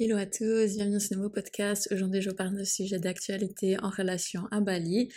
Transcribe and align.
Hello 0.00 0.16
à 0.16 0.26
tous, 0.26 0.76
bienvenue 0.76 0.94
dans 0.94 1.00
ce 1.00 1.12
nouveau 1.12 1.28
podcast. 1.28 1.88
Aujourd'hui, 1.90 2.22
je 2.22 2.30
vous 2.30 2.36
parle 2.36 2.56
de 2.56 2.62
sujet 2.62 3.00
d'actualité 3.00 3.76
en 3.82 3.90
relation 3.90 4.46
à 4.52 4.60
Bali. 4.60 5.08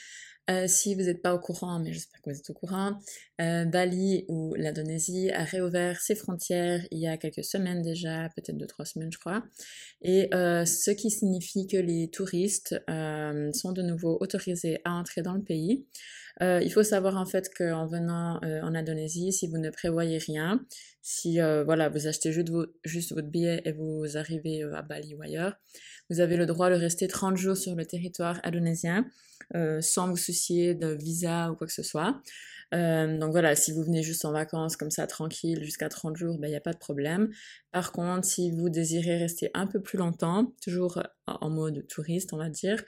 Euh, 0.50 0.66
si 0.68 0.96
vous 0.96 1.04
n'êtes 1.04 1.22
pas 1.22 1.36
au 1.36 1.40
courant, 1.40 1.80
mais 1.80 1.94
j'espère 1.94 2.20
que 2.20 2.32
vous 2.32 2.40
êtes 2.40 2.50
au 2.50 2.56
courant, 2.56 2.98
euh, 3.42 3.66
Bali 3.66 4.26
ou 4.28 4.56
l'Indonésie 4.56 5.30
a 5.30 5.44
réouvert 5.44 6.02
ses 6.02 6.16
frontières 6.16 6.82
il 6.90 6.98
y 6.98 7.08
a 7.08 7.16
quelques 7.18 7.44
semaines 7.44 7.84
déjà, 7.84 8.28
peut-être 8.36 8.58
deux 8.58 8.66
trois 8.66 8.86
semaines 8.86 9.12
je 9.12 9.20
crois, 9.20 9.44
et 10.02 10.34
euh, 10.34 10.66
ce 10.66 10.90
qui 10.90 11.12
signifie 11.12 11.68
que 11.68 11.78
les 11.78 12.10
touristes 12.10 12.74
sont 13.54 13.74
de 13.74 13.84
nouveau 13.84 14.18
autorisés 14.20 14.80
à 14.84 14.94
entrer 14.94 15.22
dans 15.22 15.36
le 15.36 15.44
pays. 15.44 15.86
Il 16.40 16.70
faut 16.72 16.84
savoir 16.84 17.18
en 17.18 17.26
fait 17.26 17.50
qu'en 17.56 17.86
venant 17.88 18.40
en 18.42 18.76
Indonésie, 18.76 19.32
si 19.32 19.48
vous 19.48 19.58
ne 19.58 19.70
prévoyez 19.70 20.18
rien, 20.18 20.66
si 21.02 21.40
voilà 21.40 21.90
vous 21.90 22.08
achetez 22.08 22.32
juste, 22.32 22.52
juste, 22.84 23.14
votre 23.14 23.28
billet 23.28 23.62
et 23.66 23.72
vous 23.74 24.18
arrivez 24.18 24.64
à 24.64 24.82
Bali 24.82 25.14
ou 25.16 25.22
ailleurs, 25.22 25.56
vous 26.10 26.20
avez 26.20 26.38
le 26.38 26.46
droit 26.46 26.70
de 26.70 26.76
rester 26.76 27.08
30 27.08 27.38
jours 27.38 27.58
sur 27.58 27.76
le 27.76 27.86
territoire 27.86 28.40
indonésien 28.44 29.06
euh, 29.56 29.82
sans 29.82 30.10
vous 30.10 30.18
soucier 30.18 30.76
de 30.76 30.88
visa 30.88 31.52
ou 31.52 31.56
quoi 31.56 31.68
que 31.68 31.74
ce 31.74 31.84
soit. 31.84 32.22
Euh, 32.74 33.18
donc 33.18 33.32
voilà, 33.32 33.56
si 33.56 33.72
vous 33.72 33.84
venez 33.84 34.02
juste 34.04 34.24
en 34.26 34.32
vacances 34.32 34.78
comme 34.78 34.92
ça 34.92 35.06
tranquille 35.08 35.64
jusqu'à 35.64 35.90
30 35.90 36.16
jours, 36.16 36.36
il 36.36 36.42
ben, 36.42 36.48
n'y 36.50 36.56
a 36.56 36.62
pas 36.62 36.74
de 36.74 36.78
problème. 36.78 37.30
Par 37.72 37.92
contre, 37.92 38.26
si 38.26 38.52
vous 38.52 38.70
désirez 38.70 39.18
rester 39.18 39.52
un 39.54 39.68
peu 39.68 39.82
plus 39.82 39.98
longtemps, 39.98 40.54
toujours 40.62 41.04
en 41.28 41.50
mode 41.50 41.86
touriste 41.88 42.34
on 42.34 42.38
va 42.38 42.50
dire, 42.50 42.82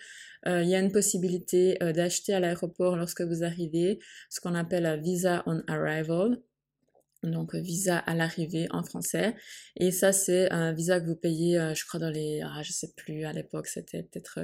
euh, 0.48 0.64
il 0.64 0.70
y 0.70 0.76
a 0.76 0.80
une 0.80 0.92
possibilité 0.92 1.78
d'acheter 1.80 2.34
à 2.34 2.40
l'aéroport 2.40 2.96
lorsque 2.96 3.22
vous 3.22 3.44
arrivez 3.44 4.00
ce 4.30 4.40
qu'on 4.40 4.56
appelle 4.56 4.86
un 4.86 4.98
visa 4.98 5.44
on 5.46 5.62
arrival 5.68 6.40
donc 7.24 7.56
visa 7.56 7.98
à 8.00 8.16
l'arrivée 8.16 8.68
en 8.72 8.84
français. 8.84 9.34
Et 9.78 9.92
ça, 9.92 10.12
c'est 10.12 10.52
un 10.52 10.74
visa 10.74 11.00
que 11.00 11.06
vous 11.06 11.16
payez, 11.16 11.72
je 11.74 11.86
crois, 11.86 11.98
dans 11.98 12.10
les, 12.10 12.42
ah, 12.44 12.62
je 12.64 12.74
sais 12.74 12.92
plus, 12.98 13.24
à 13.24 13.32
l'époque, 13.32 13.68
c'était 13.68 14.04
peut-être 14.04 14.40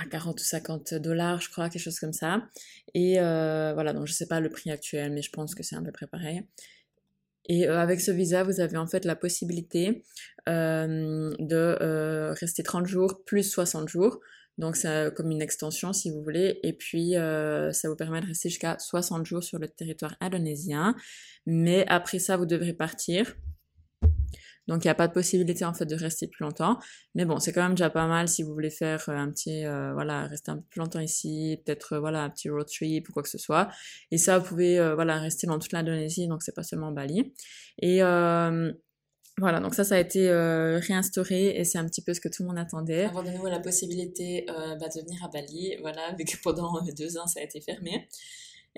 à 0.00 0.06
40 0.06 0.40
ou 0.40 0.44
50 0.44 0.94
dollars, 0.94 1.40
je 1.40 1.50
crois, 1.50 1.68
quelque 1.68 1.82
chose 1.82 1.98
comme 1.98 2.12
ça. 2.12 2.42
Et 2.94 3.20
euh, 3.20 3.72
voilà, 3.74 3.92
donc 3.92 4.06
je 4.06 4.12
sais 4.12 4.26
pas 4.26 4.40
le 4.40 4.50
prix 4.50 4.70
actuel, 4.70 5.12
mais 5.12 5.22
je 5.22 5.30
pense 5.30 5.54
que 5.54 5.62
c'est 5.62 5.76
un 5.76 5.82
peu 5.82 5.92
près 5.92 6.06
pareil. 6.06 6.42
Et 7.46 7.68
euh, 7.68 7.78
avec 7.78 8.00
ce 8.00 8.10
visa, 8.10 8.42
vous 8.42 8.60
avez 8.60 8.76
en 8.76 8.86
fait 8.86 9.04
la 9.04 9.16
possibilité 9.16 10.04
euh, 10.48 11.34
de 11.38 12.32
rester 12.38 12.62
30 12.62 12.86
jours 12.86 13.24
plus 13.24 13.50
60 13.50 13.88
jours. 13.88 14.20
Donc 14.58 14.74
c'est 14.74 15.14
comme 15.14 15.30
une 15.30 15.40
extension 15.40 15.92
si 15.92 16.10
vous 16.10 16.22
voulez. 16.22 16.58
Et 16.64 16.72
puis 16.72 17.12
ça 17.12 17.88
vous 17.88 17.96
permet 17.96 18.20
de 18.20 18.26
rester 18.26 18.48
jusqu'à 18.48 18.76
60 18.78 19.24
jours 19.24 19.42
sur 19.42 19.58
le 19.58 19.68
territoire 19.68 20.16
indonésien. 20.20 20.96
Mais 21.46 21.86
après 21.88 22.18
ça, 22.18 22.36
vous 22.36 22.46
devrez 22.46 22.72
partir. 22.72 23.34
Donc 24.68 24.84
il 24.84 24.86
n'y 24.86 24.90
a 24.90 24.94
pas 24.94 25.08
de 25.08 25.12
possibilité 25.12 25.64
en 25.64 25.74
fait 25.74 25.86
de 25.86 25.96
rester 25.96 26.28
plus 26.28 26.44
longtemps. 26.44 26.78
Mais 27.14 27.24
bon, 27.24 27.38
c'est 27.40 27.52
quand 27.52 27.62
même 27.62 27.74
déjà 27.74 27.90
pas 27.90 28.06
mal 28.06 28.28
si 28.28 28.42
vous 28.42 28.52
voulez 28.52 28.70
faire 28.70 29.02
euh, 29.08 29.16
un 29.16 29.30
petit, 29.30 29.64
euh, 29.64 29.92
voilà, 29.94 30.26
rester 30.26 30.50
un 30.50 30.56
peu 30.56 30.64
plus 30.70 30.78
longtemps 30.78 31.00
ici, 31.00 31.60
peut-être 31.64 31.94
euh, 31.94 32.00
voilà 32.00 32.22
un 32.22 32.30
petit 32.30 32.50
road 32.50 32.66
trip 32.68 33.08
ou 33.08 33.12
quoi 33.12 33.22
que 33.22 33.30
ce 33.30 33.38
soit. 33.38 33.68
Et 34.10 34.18
ça, 34.18 34.38
vous 34.38 34.46
pouvez 34.46 34.78
voilà 34.94 35.18
rester 35.18 35.46
dans 35.46 35.58
toute 35.58 35.72
l'Indonésie, 35.72 36.28
donc 36.28 36.42
c'est 36.42 36.54
pas 36.54 36.62
seulement 36.62 36.92
Bali. 36.92 37.32
Et 37.80 38.00
voilà, 39.40 39.60
donc 39.60 39.76
ça, 39.76 39.84
ça 39.84 39.94
a 39.94 39.98
été 39.98 40.28
réinstauré 40.32 41.56
et 41.56 41.64
c'est 41.64 41.78
un 41.78 41.86
petit 41.86 42.02
peu 42.02 42.12
ce 42.12 42.20
que 42.20 42.28
tout 42.28 42.42
le 42.42 42.48
monde 42.48 42.58
attendait. 42.58 43.04
Avoir 43.04 43.22
de 43.22 43.30
nouveau 43.30 43.48
la 43.48 43.60
possibilité 43.60 44.44
bah, 44.48 44.88
de 44.88 45.00
venir 45.00 45.24
à 45.24 45.28
Bali, 45.28 45.76
voilà, 45.80 46.12
vu 46.18 46.24
que 46.24 46.36
pendant 46.42 46.80
deux 46.96 47.18
ans 47.18 47.26
ça 47.26 47.40
a 47.40 47.44
été 47.44 47.60
fermé. 47.60 48.08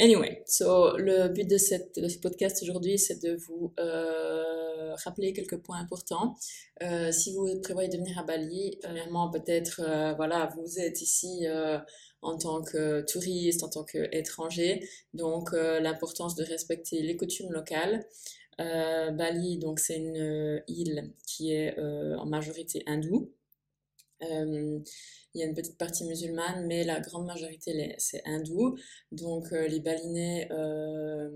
Anyway, 0.00 0.42
so 0.46 0.96
le 0.96 1.28
but 1.28 1.46
de, 1.46 1.58
cette, 1.58 2.00
de 2.00 2.08
ce 2.08 2.18
podcast 2.18 2.62
aujourd'hui, 2.62 2.98
c'est 2.98 3.22
de 3.22 3.34
vous 3.34 3.74
euh, 3.78 4.94
rappeler 5.04 5.34
quelques 5.34 5.58
points 5.58 5.78
importants. 5.78 6.36
Euh, 6.82 7.12
si 7.12 7.34
vous 7.34 7.60
prévoyez 7.60 7.90
de 7.90 7.98
venir 7.98 8.18
à 8.18 8.22
Bali, 8.22 8.78
premièrement, 8.82 9.30
peut-être, 9.30 9.82
euh, 9.84 10.14
voilà, 10.14 10.48
vous 10.56 10.80
êtes 10.80 11.02
ici 11.02 11.44
en 12.22 12.38
tant 12.38 12.62
que 12.62 13.02
touriste, 13.02 13.62
en 13.62 13.68
tant 13.68 13.84
qu'étranger, 13.84 14.88
donc 15.12 15.52
l'importance 15.52 16.34
de 16.34 16.44
respecter 16.44 17.02
les 17.02 17.16
coutumes 17.16 17.52
locales. 17.52 18.06
Bali, 18.56 19.58
donc 19.58 19.80
c'est 19.80 19.96
une 19.96 20.62
île 20.66 21.12
qui 21.26 21.52
est 21.52 21.78
en 21.78 22.24
majorité 22.24 22.82
hindoue. 22.86 23.30
Il 25.34 25.40
y 25.40 25.44
a 25.44 25.46
une 25.46 25.54
petite 25.54 25.78
partie 25.78 26.04
musulmane, 26.04 26.66
mais 26.66 26.82
la 26.82 26.98
grande 27.00 27.26
majorité, 27.26 27.94
c'est 27.98 28.22
hindou. 28.26 28.76
Donc, 29.12 29.52
euh, 29.52 29.68
les 29.68 29.78
balinais, 29.78 30.48
euh, 30.50 31.30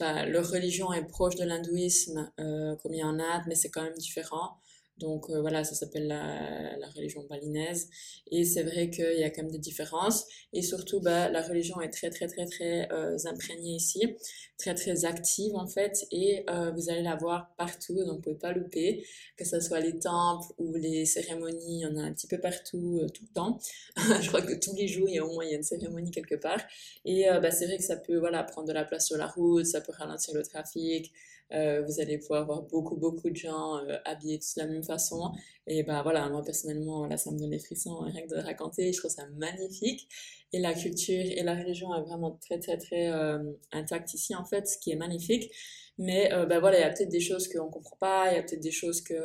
leur 0.00 0.50
religion 0.50 0.92
est 0.92 1.04
proche 1.06 1.36
de 1.36 1.44
l'hindouisme, 1.44 2.32
euh, 2.40 2.74
comme 2.76 2.94
il 2.94 3.00
y 3.00 3.04
en 3.04 3.20
a, 3.20 3.44
mais 3.46 3.54
c'est 3.54 3.70
quand 3.70 3.82
même 3.82 3.96
différent. 3.96 4.58
Donc 4.98 5.28
euh, 5.28 5.40
voilà, 5.42 5.62
ça 5.62 5.74
s'appelle 5.74 6.06
la, 6.06 6.76
la, 6.78 6.88
religion 6.88 7.22
balinaise. 7.28 7.90
Et 8.30 8.44
c'est 8.44 8.62
vrai 8.62 8.88
qu'il 8.88 9.18
y 9.18 9.24
a 9.24 9.30
quand 9.30 9.42
même 9.42 9.50
des 9.50 9.58
différences. 9.58 10.26
Et 10.54 10.62
surtout, 10.62 11.00
bah, 11.00 11.28
la 11.28 11.42
religion 11.42 11.80
est 11.82 11.90
très 11.90 12.08
très 12.08 12.26
très 12.28 12.46
très 12.46 12.90
euh, 12.92 13.16
imprégnée 13.26 13.74
ici, 13.76 14.16
très 14.56 14.74
très 14.74 15.04
active 15.04 15.54
en 15.54 15.66
fait. 15.66 16.06
Et 16.12 16.44
euh, 16.48 16.70
vous 16.70 16.88
allez 16.88 17.02
la 17.02 17.14
voir 17.14 17.54
partout, 17.58 17.94
donc 18.04 18.16
vous 18.16 18.22
pouvez 18.22 18.36
pas 18.36 18.52
louper. 18.52 19.04
Que 19.36 19.44
ce 19.44 19.60
soit 19.60 19.80
les 19.80 19.98
temples 19.98 20.48
ou 20.58 20.74
les 20.76 21.04
cérémonies, 21.04 21.80
il 21.80 21.80
y 21.80 21.86
en 21.86 21.96
a 21.98 22.02
un 22.02 22.12
petit 22.14 22.26
peu 22.26 22.38
partout, 22.38 23.02
tout 23.12 23.24
le 23.24 23.34
temps. 23.34 23.58
Je 23.96 24.28
crois 24.28 24.42
que 24.42 24.54
tous 24.54 24.74
les 24.74 24.88
jours, 24.88 25.08
il 25.10 25.16
y 25.16 25.18
a 25.18 25.26
au 25.26 25.32
moins 25.32 25.44
il 25.44 25.50
y 25.50 25.54
a 25.54 25.56
une 25.56 25.62
cérémonie 25.62 26.10
quelque 26.10 26.36
part. 26.36 26.60
Et 27.04 27.26
bah, 27.42 27.50
c'est 27.50 27.66
vrai 27.66 27.76
que 27.76 27.84
ça 27.84 27.96
peut 27.96 28.16
voilà, 28.16 28.42
prendre 28.44 28.68
de 28.68 28.72
la 28.72 28.84
place 28.84 29.06
sur 29.06 29.18
la 29.18 29.26
route, 29.26 29.66
ça 29.66 29.82
peut 29.82 29.92
ralentir 29.92 30.34
le 30.34 30.42
trafic. 30.42 31.12
Euh, 31.52 31.82
vous 31.86 32.00
allez 32.00 32.18
pouvoir 32.18 32.44
voir 32.44 32.62
beaucoup, 32.62 32.96
beaucoup 32.96 33.30
de 33.30 33.36
gens 33.36 33.78
euh, 33.78 33.96
habillés 34.04 34.38
de 34.38 34.44
la 34.56 34.66
même 34.66 34.82
façon. 34.82 35.32
Et 35.66 35.82
ben 35.82 36.02
voilà, 36.02 36.28
moi 36.28 36.42
personnellement, 36.44 37.06
là, 37.06 37.16
ça 37.16 37.30
me 37.30 37.38
donne 37.38 37.50
des 37.50 37.58
frissons 37.58 37.98
rien 38.00 38.22
que 38.22 38.34
de 38.34 38.40
raconter. 38.40 38.92
Je 38.92 38.98
trouve 38.98 39.10
ça 39.10 39.26
magnifique. 39.36 40.08
Et 40.52 40.58
la 40.58 40.74
culture 40.74 41.22
et 41.24 41.42
la 41.42 41.54
religion 41.54 41.94
est 41.94 42.02
vraiment 42.02 42.38
très, 42.40 42.58
très, 42.58 42.78
très 42.78 43.10
euh, 43.10 43.38
intacte 43.72 44.14
ici, 44.14 44.34
en 44.34 44.44
fait, 44.44 44.66
ce 44.68 44.78
qui 44.78 44.90
est 44.92 44.96
magnifique. 44.96 45.50
Mais 45.98 46.28
ben 46.46 46.60
voilà, 46.60 46.78
il 46.78 46.82
y 46.82 46.84
a 46.84 46.90
peut-être 46.90 47.08
des 47.08 47.20
choses 47.20 47.48
qu'on 47.48 47.70
comprend 47.70 47.96
pas, 47.96 48.30
il 48.30 48.36
y 48.36 48.38
a 48.38 48.42
peut-être 48.42 48.60
des 48.60 48.70
choses 48.70 49.00
que 49.00 49.16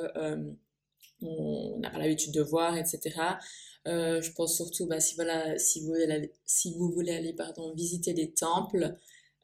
on 1.22 1.80
n'a 1.80 1.90
pas 1.90 2.00
l'habitude 2.00 2.34
de 2.34 2.42
voir, 2.42 2.78
etc. 2.78 3.12
Euh, 3.88 4.22
je 4.22 4.32
pense 4.32 4.56
surtout, 4.56 4.88
bah, 4.88 5.00
si, 5.00 5.16
voilà, 5.16 5.58
si, 5.58 5.82
vous 5.82 5.88
voulez 5.88 6.04
aller, 6.04 6.32
si 6.46 6.74
vous 6.74 6.92
voulez 6.92 7.14
aller 7.14 7.34
pardon, 7.34 7.74
visiter 7.74 8.14
des 8.14 8.32
temples, 8.32 8.98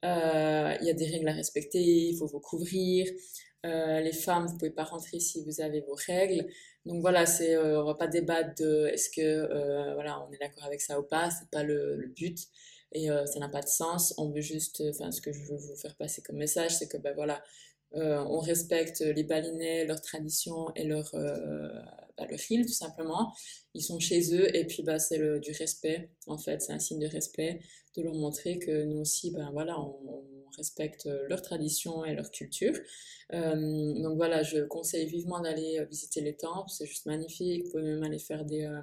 euh, 0.05 0.75
il 0.81 0.87
y 0.87 0.89
a 0.89 0.93
des 0.93 1.07
règles 1.07 1.27
à 1.27 1.33
respecter, 1.33 1.79
il 1.79 2.17
faut 2.17 2.27
vous 2.27 2.39
couvrir. 2.39 3.07
Euh, 3.65 3.99
les 3.99 4.13
femmes, 4.13 4.45
vous 4.47 4.57
pouvez 4.57 4.71
pas 4.71 4.83
rentrer 4.83 5.19
si 5.19 5.43
vous 5.43 5.61
avez 5.61 5.81
vos 5.81 5.95
règles. 6.07 6.47
Donc 6.85 7.01
voilà, 7.01 7.25
c'est, 7.25 7.55
euh, 7.55 7.81
on 7.81 7.85
va 7.85 7.95
pas 7.95 8.07
débattre 8.07 8.55
de 8.61 8.87
est-ce 8.87 9.09
que 9.09 9.93
voilà, 9.95 10.25
on 10.27 10.31
est 10.31 10.37
d'accord 10.37 10.65
avec 10.65 10.81
ça 10.81 10.99
ou 10.99 11.03
pas. 11.03 11.29
C'est 11.31 11.49
pas 11.49 11.63
le, 11.63 12.11
but 12.15 12.39
et 12.93 13.07
ça 13.07 13.39
n'a 13.39 13.49
pas 13.49 13.61
de 13.61 13.67
sens. 13.67 14.13
On 14.17 14.29
veut 14.29 14.41
juste, 14.41 14.83
enfin, 14.89 15.11
ce 15.11 15.21
que 15.21 15.33
je 15.33 15.39
veux 15.43 15.57
vous 15.57 15.75
faire 15.75 15.95
passer 15.95 16.21
comme 16.21 16.37
message, 16.37 16.77
c'est 16.77 16.87
que 16.87 16.97
ben 16.97 17.13
voilà, 17.15 17.43
on 17.93 18.39
respecte 18.39 19.01
les 19.01 19.23
balinais, 19.23 19.85
leurs 19.85 20.01
traditions 20.01 20.73
et 20.75 20.85
leur 20.85 21.13
bah, 22.17 22.25
le 22.29 22.37
fil 22.37 22.65
tout 22.65 22.73
simplement. 22.73 23.33
Ils 23.73 23.83
sont 23.83 23.99
chez 23.99 24.33
eux 24.33 24.55
et 24.55 24.65
puis 24.65 24.83
bah, 24.83 24.99
c'est 24.99 25.39
du 25.39 25.51
respect 25.51 26.09
en 26.27 26.37
fait, 26.37 26.61
c'est 26.61 26.73
un 26.73 26.79
signe 26.79 26.99
de 26.99 27.07
respect 27.07 27.59
de 27.97 28.03
leur 28.03 28.13
montrer 28.13 28.59
que 28.59 28.83
nous 28.83 28.99
aussi, 28.99 29.31
ben 29.31 29.49
voilà, 29.51 29.79
on, 29.79 30.23
respecte 30.55 31.07
leurs 31.27 31.41
traditions 31.43 32.03
et 32.03 32.15
leur 32.15 32.31
culture. 32.31 32.73
Euh, 33.33 33.93
donc 34.01 34.15
voilà, 34.15 34.41
je 34.41 34.63
conseille 34.63 35.05
vivement 35.05 35.39
d'aller 35.39 35.85
visiter 35.85 36.21
les 36.21 36.35
temples, 36.35 36.69
c'est 36.69 36.87
juste 36.87 37.05
magnifique. 37.05 37.65
Vous 37.65 37.71
pouvez 37.71 37.83
même 37.83 38.01
aller 38.01 38.17
faire 38.17 38.43
des 38.43 38.63
euh, 38.63 38.81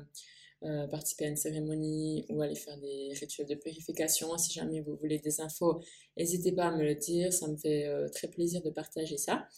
euh, 0.62 0.86
participer 0.86 1.24
à 1.24 1.28
une 1.28 1.36
cérémonie 1.36 2.26
ou 2.28 2.42
aller 2.42 2.54
faire 2.54 2.78
des 2.78 3.12
rituels 3.18 3.48
de 3.48 3.56
purification. 3.56 4.36
Si 4.38 4.52
jamais 4.52 4.80
vous 4.82 4.94
voulez 4.96 5.18
des 5.18 5.40
infos, 5.40 5.80
n'hésitez 6.16 6.52
pas 6.52 6.66
à 6.66 6.76
me 6.76 6.84
le 6.84 6.94
dire, 6.94 7.32
ça 7.32 7.48
me 7.48 7.56
fait 7.56 7.90
très 8.12 8.28
plaisir 8.28 8.62
de 8.62 8.70
partager 8.70 9.16
ça. 9.16 9.48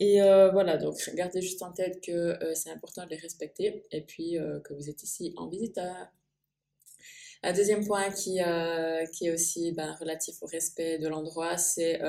Et 0.00 0.22
euh, 0.22 0.50
voilà, 0.50 0.76
donc 0.76 0.96
gardez 1.14 1.42
juste 1.42 1.62
en 1.62 1.72
tête 1.72 2.00
que 2.00 2.12
euh, 2.12 2.54
c'est 2.54 2.70
important 2.70 3.04
de 3.04 3.10
les 3.10 3.16
respecter 3.16 3.84
et 3.90 4.00
puis 4.00 4.38
euh, 4.38 4.60
que 4.60 4.72
vous 4.72 4.88
êtes 4.88 5.02
ici 5.02 5.34
en 5.36 5.48
visiteur. 5.48 6.12
Un 7.42 7.52
deuxième 7.52 7.84
point 7.84 8.10
qui, 8.10 8.40
qui 9.12 9.26
est 9.26 9.32
aussi 9.32 9.72
ben, 9.72 9.94
relatif 10.00 10.42
au 10.42 10.46
respect 10.46 10.98
de 10.98 11.06
l'endroit, 11.06 11.56
c'est... 11.56 12.00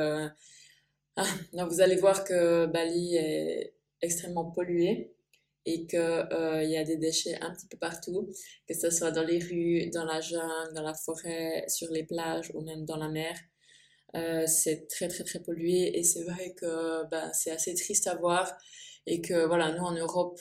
Ah, 1.16 1.26
vous 1.70 1.82
allez 1.82 1.98
voir 1.98 2.24
que 2.24 2.66
Bali 2.66 3.16
est 3.16 3.76
extrêmement 4.02 4.50
pollué 4.50 5.14
et 5.66 5.86
qu'il 5.86 6.00
y 6.00 6.78
a 6.78 6.84
des 6.84 6.96
déchets 6.98 7.38
un 7.42 7.54
petit 7.54 7.68
peu 7.68 7.78
partout, 7.78 8.28
que 8.68 8.74
ce 8.74 8.90
soit 8.90 9.12
dans 9.12 9.24
les 9.24 9.38
rues, 9.38 9.92
dans 9.92 10.06
la 10.06 10.20
jungle, 10.20 10.74
dans 10.74 10.82
la 10.82 10.96
forêt, 10.96 11.64
sur 11.68 11.92
les 11.92 12.04
plages 12.04 12.50
ou 12.56 12.62
même 12.62 12.86
dans 12.86 12.98
la 12.98 13.10
mer. 13.10 13.36
Euh, 14.16 14.48
c'est 14.48 14.88
très 14.88 15.08
très 15.08 15.24
très 15.24 15.40
pollué 15.40 15.98
et 15.98 16.04
c'est 16.04 16.24
vrai 16.24 16.54
que 16.58 17.08
ben, 17.10 17.30
c'est 17.34 17.52
assez 17.52 17.74
triste 17.76 18.08
à 18.08 18.16
voir. 18.16 18.52
Et 19.10 19.22
que 19.22 19.48
voilà, 19.48 19.72
nous 19.72 19.84
en 19.84 19.94
Europe, 19.94 20.40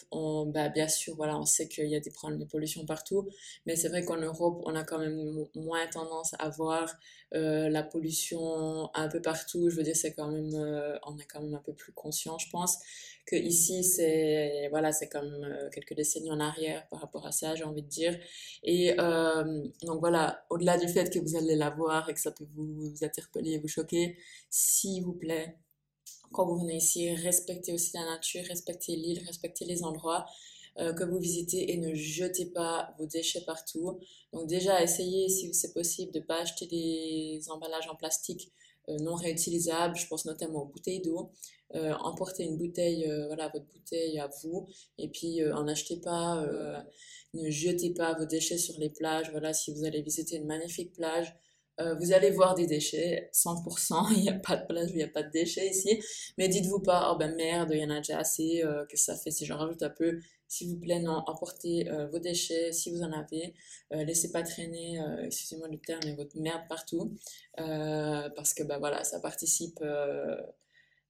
bah, 0.53 0.69
bien 0.69 0.89
sûr, 0.89 1.17
voilà, 1.17 1.39
on 1.39 1.47
sait 1.47 1.69
qu'il 1.69 1.89
y 1.89 1.97
a 1.97 2.01
des 2.01 2.11
problèmes 2.11 2.39
de 2.39 2.45
pollution 2.45 2.85
partout, 2.85 3.27
mais 3.65 3.77
c'est 3.77 3.89
vrai 3.89 4.05
qu'en 4.05 4.19
Europe, 4.19 4.63
on 4.67 4.75
a 4.75 4.85
quand 4.85 4.99
même 4.99 5.47
moins 5.55 5.87
tendance 5.87 6.35
à 6.39 6.51
voir 6.51 6.95
euh, 7.35 7.71
la 7.71 7.83
pollution 7.83 8.91
un 8.95 9.09
peu 9.09 9.23
partout. 9.23 9.71
Je 9.71 9.77
veux 9.77 9.83
dire, 9.83 9.97
c'est 9.97 10.13
quand 10.13 10.29
même, 10.29 10.55
euh, 10.55 10.99
on 11.07 11.17
est 11.17 11.25
quand 11.25 11.41
même 11.41 11.55
un 11.55 11.63
peu 11.65 11.73
plus 11.73 11.93
conscient, 11.93 12.37
je 12.37 12.51
pense, 12.51 12.77
que 13.25 13.37
ici, 13.37 13.83
c'est 13.85 14.69
voilà, 14.69 14.93
c'est 14.93 15.09
comme 15.09 15.33
euh, 15.45 15.71
quelques 15.71 15.95
décennies 15.95 16.31
en 16.31 16.41
arrière 16.41 16.87
par 16.89 17.01
rapport 17.01 17.27
à 17.27 17.33
ça, 17.33 17.55
j'ai 17.55 17.65
envie 17.65 17.83
de 17.83 17.89
dire. 17.89 18.19
Et 18.65 18.95
donc 19.83 20.01
voilà, 20.01 20.45
au-delà 20.51 20.77
du 20.77 20.89
fait 20.89 21.11
que 21.11 21.19
vous 21.19 21.37
allez 21.37 21.57
la 21.57 21.71
voir 21.71 22.11
et 22.11 22.15
que 22.15 22.21
ça 22.21 22.33
peut 22.33 22.47
vous, 22.55 22.67
vous 22.67 23.03
interpeller, 23.05 23.59
vous 23.59 23.69
choquer, 23.69 24.19
s'il 24.51 25.05
vous 25.05 25.15
plaît 25.15 25.57
quand 26.33 26.47
vous 26.47 26.59
venez 26.59 26.77
ici, 26.77 27.11
respectez 27.15 27.73
aussi 27.73 27.93
la 27.95 28.05
nature, 28.05 28.43
respectez 28.49 28.97
l'île, 28.97 29.23
respectez 29.27 29.65
les 29.65 29.83
endroits 29.85 30.27
euh, 30.81 30.93
que 30.93 31.03
vous 31.03 31.19
visitez 31.19 31.73
et 31.73 31.77
ne 31.77 31.93
jetez 31.95 32.47
pas 32.47 32.95
vos 32.99 33.07
déchets 33.07 33.41
partout. 33.45 33.99
Donc 34.33 34.47
déjà, 34.47 34.81
essayez, 34.83 35.29
si 35.29 35.53
c'est 35.53 35.73
possible, 35.73 36.13
de 36.13 36.21
ne 36.21 36.25
pas 36.25 36.43
acheter 36.43 36.67
des 36.67 37.41
emballages 37.51 37.89
en 37.89 37.97
plastique 37.97 38.53
euh, 38.89 38.97
non 38.99 39.15
réutilisables. 39.15 39.97
Je 39.97 40.07
pense 40.07 40.25
notamment 40.25 40.63
aux 40.63 40.67
bouteilles 40.67 41.01
d'eau. 41.01 41.33
Euh, 41.75 41.95
emportez 42.01 42.45
une 42.45 42.57
bouteille, 42.57 43.11
voilà, 43.27 43.49
votre 43.49 43.67
bouteille 43.67 44.19
à 44.21 44.31
vous, 44.43 44.69
et 44.99 45.09
puis 45.09 45.45
en 45.53 45.67
achetez 45.67 45.97
pas. 45.97 46.47
ne 47.35 47.51
jetez 47.51 47.91
pas 47.91 48.15
vos 48.15 48.25
déchets 48.25 48.59
sur 48.59 48.79
les 48.79 48.91
plages. 48.91 49.31
Voilà, 49.33 49.53
si 49.53 49.73
vous 49.75 49.85
allez 49.85 50.03
visiter 50.03 50.37
une 50.37 50.47
magnifique 50.47 50.93
plage, 50.93 51.35
euh, 51.81 51.95
vous 51.95 52.13
allez 52.13 52.31
voir 52.31 52.55
des 52.55 52.67
déchets, 52.67 53.31
100%, 53.33 54.13
il 54.17 54.23
n'y 54.23 54.29
a 54.29 54.35
pas 54.35 54.57
de 54.57 54.67
place 54.67 54.91
où 54.91 54.95
il 54.95 54.97
n'y 54.97 55.03
a 55.03 55.09
pas 55.09 55.23
de 55.23 55.31
déchets 55.31 55.69
ici. 55.69 56.03
Mais 56.37 56.49
dites-vous 56.49 56.81
pas, 56.81 57.13
oh 57.13 57.19
ben 57.19 57.35
merde, 57.37 57.71
il 57.73 57.81
y 57.81 57.85
en 57.85 57.91
a 57.91 57.99
déjà 57.99 58.19
assez, 58.19 58.63
euh, 58.65 58.85
que 58.87 58.97
ça 58.97 59.17
fait 59.17 59.31
si 59.31 59.47
j'en 59.47 59.59
rajoute 59.59 59.83
un 59.83 59.91
peu. 59.91 60.19
S'il 60.49 60.71
vous 60.71 60.79
plaît, 60.79 61.01
non, 61.01 61.23
emportez 61.27 61.89
euh, 61.91 62.07
vos 62.09 62.19
déchets 62.19 62.73
si 62.73 62.91
vous 62.91 63.03
en 63.03 63.13
avez. 63.13 63.55
laissez 63.91 64.33
pas 64.33 64.43
traîner, 64.43 64.99
excusez-moi 65.25 65.69
le 65.69 65.79
terme, 65.79 66.01
mais 66.05 66.15
votre 66.15 66.37
merde 66.39 66.63
partout. 66.69 67.15
parce 67.57 68.55
que 68.55 68.63
ben 68.63 68.79
voilà, 68.79 69.05
ça 69.05 69.21
participe 69.21 69.83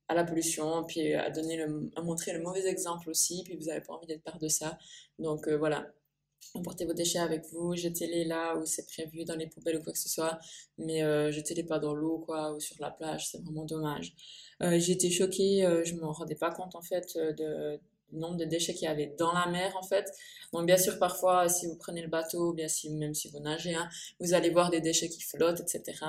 à 0.09 0.15
la 0.15 0.25
pollution, 0.25 0.85
puis 0.85 1.15
à, 1.15 1.31
donner 1.31 1.57
le, 1.57 1.91
à 1.97 2.03
montrer 2.03 2.33
le 2.33 2.41
mauvais 2.41 2.67
exemple 2.67 3.11
aussi, 3.11 3.43
puis 3.45 3.57
vous 3.57 3.67
n'avez 3.67 3.81
pas 3.83 3.93
envie 3.93 4.07
d'être 4.07 4.23
part 4.23 4.39
de 4.39 4.49
ça. 4.49 4.79
Donc 5.19 5.49
voilà, 5.49 5.87
emportez 6.55 6.85
vos 6.85 6.93
déchets 6.93 7.19
avec 7.19 7.45
vous, 7.53 7.77
jetez-les 7.77 8.25
là 8.25 8.57
où 8.57 8.67
c'est 8.67 8.87
prévu, 8.87 9.25
dans 9.25 9.37
les 9.37 9.47
poubelles 9.47 9.77
ou 9.77 9.83
quoi 9.83 9.93
que 9.93 9.99
ce 9.99 10.09
soit, 10.09 10.39
mais 10.79 11.03
euh, 11.03 11.31
jetez-les 11.33 11.65
pas 11.65 11.79
dans 11.79 11.95
l'eau 11.95 12.19
quoi 12.19 12.53
ou 12.55 12.61
sur 12.61 12.77
la 12.81 12.91
plage, 12.91 13.29
c'est 13.31 13.43
vraiment 13.43 13.65
dommage. 13.65 14.15
Euh, 14.63 14.73
été 14.73 15.11
choquée, 15.11 15.65
euh, 15.65 15.85
je 15.85 15.95
m'en 15.95 16.13
rendais 16.13 16.35
pas 16.35 16.51
compte 16.51 16.75
en 16.75 16.83
fait 16.83 17.17
de, 17.17 17.79
du 18.11 18.19
nombre 18.19 18.37
de 18.37 18.45
déchets 18.45 18.75
qu'il 18.75 18.85
y 18.85 18.91
avait 18.91 19.15
dans 19.19 19.33
la 19.33 19.47
mer 19.47 19.77
en 19.77 19.83
fait. 19.83 20.11
Donc 20.53 20.67
bien 20.67 20.79
sûr 20.79 20.99
parfois 20.99 21.49
si 21.49 21.67
vous 21.67 21.77
prenez 21.77 22.03
le 22.03 22.09
bateau, 22.09 22.53
bien 22.53 22.69
si 22.69 22.91
même 22.91 23.15
si 23.15 23.29
vous 23.31 23.41
nagez, 23.41 23.75
hein, 23.75 23.89
vous 24.21 24.35
allez 24.35 24.51
voir 24.51 24.71
des 24.71 24.81
déchets 24.81 25.09
qui 25.09 25.21
flottent, 25.21 25.61
etc. 25.61 26.05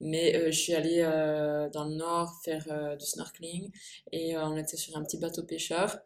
Mais 0.00 0.34
euh, 0.34 0.46
je 0.46 0.58
suis 0.58 0.74
allée 0.74 1.02
euh, 1.02 1.68
dans 1.70 1.84
le 1.84 1.94
nord 1.94 2.32
faire 2.42 2.64
euh, 2.70 2.96
du 2.96 3.04
snorkeling 3.04 3.70
et 4.12 4.36
on 4.38 4.56
était 4.56 4.76
sur 4.78 4.96
un 4.96 5.04
petit 5.04 5.18
bateau 5.18 5.42
pêcheur 5.42 5.98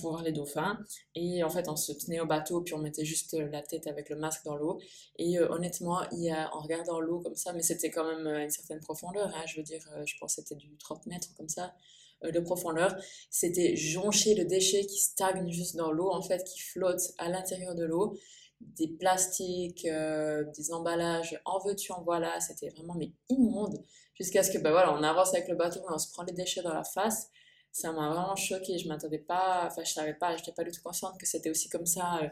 pour 0.00 0.10
voir 0.10 0.22
les 0.22 0.32
dauphins. 0.32 0.78
Et 1.14 1.42
en 1.44 1.50
fait, 1.50 1.68
on 1.68 1.76
se 1.76 1.92
tenait 1.92 2.20
au 2.20 2.26
bateau 2.26 2.60
puis 2.60 2.74
on 2.74 2.78
mettait 2.78 3.04
juste 3.04 3.34
la 3.34 3.62
tête 3.62 3.86
avec 3.86 4.08
le 4.08 4.16
masque 4.16 4.44
dans 4.44 4.56
l'eau. 4.56 4.80
Et 5.18 5.38
honnêtement, 5.38 6.00
il 6.10 6.24
y 6.24 6.30
a, 6.30 6.54
en 6.54 6.60
regardant 6.60 7.00
l'eau 7.00 7.20
comme 7.20 7.36
ça, 7.36 7.52
mais 7.52 7.62
c'était 7.62 7.90
quand 7.90 8.04
même 8.04 8.26
une 8.26 8.50
certaine 8.50 8.80
profondeur, 8.80 9.32
hein, 9.34 9.42
je 9.46 9.56
veux 9.56 9.62
dire, 9.62 9.82
je 10.04 10.14
pense 10.18 10.36
que 10.36 10.42
c'était 10.42 10.54
du 10.56 10.76
30 10.78 11.06
mètres 11.06 11.28
comme 11.36 11.48
ça 11.48 11.74
de 12.22 12.40
profondeur, 12.40 12.96
c'était 13.30 13.76
joncher 13.76 14.34
le 14.34 14.44
déchet 14.44 14.84
qui 14.86 14.98
stagne 14.98 15.50
juste 15.50 15.76
dans 15.76 15.92
l'eau, 15.92 16.10
en 16.10 16.22
fait, 16.22 16.42
qui 16.42 16.60
flotte 16.60 17.12
à 17.18 17.28
l'intérieur 17.28 17.76
de 17.76 17.84
l'eau 17.84 18.18
des 18.60 18.88
plastiques, 18.88 19.86
euh, 19.86 20.44
des 20.56 20.72
emballages, 20.72 21.40
en 21.44 21.58
veux-tu, 21.60 21.92
en 21.92 22.02
voilà, 22.02 22.40
c'était 22.40 22.70
vraiment 22.70 22.94
mais 22.94 23.12
immonde. 23.28 23.82
Jusqu'à 24.14 24.42
ce 24.42 24.50
que, 24.50 24.58
ben 24.58 24.70
voilà, 24.70 24.92
on 24.92 25.02
avance 25.02 25.32
avec 25.34 25.48
le 25.48 25.54
bateau 25.54 25.80
on 25.88 25.98
se 25.98 26.10
prend 26.12 26.24
les 26.24 26.32
déchets 26.32 26.62
dans 26.62 26.74
la 26.74 26.84
face. 26.84 27.30
Ça 27.70 27.92
m'a 27.92 28.08
vraiment 28.10 28.34
choqué. 28.36 28.78
Je 28.78 28.88
m'attendais 28.88 29.18
pas, 29.18 29.64
enfin, 29.66 29.84
je 29.84 29.92
savais 29.92 30.14
pas, 30.14 30.32
je 30.36 30.40
n'étais 30.40 30.52
pas 30.52 30.64
du 30.64 30.72
tout 30.72 30.82
consciente 30.82 31.18
que 31.20 31.26
c'était 31.26 31.50
aussi 31.50 31.68
comme 31.68 31.86
ça 31.86 32.18
euh, 32.22 32.28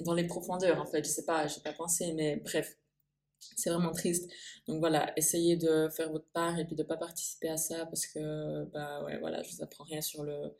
dans 0.00 0.14
les 0.14 0.26
profondeurs, 0.26 0.80
en 0.80 0.86
fait. 0.86 1.04
Je 1.04 1.10
sais 1.10 1.24
pas, 1.24 1.46
j'ai 1.46 1.60
pas 1.60 1.72
pensé, 1.72 2.12
mais 2.14 2.36
bref. 2.36 2.76
C'est 3.56 3.70
vraiment 3.70 3.92
triste. 3.92 4.30
Donc 4.66 4.80
voilà, 4.80 5.12
essayez 5.16 5.56
de 5.56 5.88
faire 5.90 6.10
votre 6.10 6.28
part 6.32 6.58
et 6.58 6.64
puis 6.64 6.74
de 6.74 6.82
pas 6.82 6.96
participer 6.96 7.48
à 7.48 7.56
ça 7.56 7.86
parce 7.86 8.06
que, 8.06 8.64
bah 8.72 9.04
ouais, 9.04 9.18
voilà, 9.18 9.42
je 9.42 9.54
vous 9.54 9.62
apprends 9.62 9.84
rien 9.84 10.00
sur 10.00 10.24
le, 10.24 10.56